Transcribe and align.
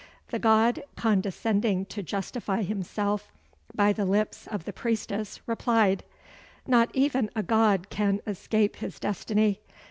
The 0.29 0.39
god, 0.39 0.81
condescending 0.95 1.85
to 1.85 2.01
justify 2.01 2.63
himself 2.63 3.31
by 3.75 3.93
the 3.93 4.03
lips 4.03 4.47
of 4.47 4.65
the 4.65 4.73
priestess, 4.73 5.41
replied: 5.45 6.03
"Not 6.65 6.89
even 6.95 7.29
a 7.35 7.43
god 7.43 7.91
can 7.91 8.19
escape 8.25 8.77
his 8.77 8.99
destiny. 8.99 9.59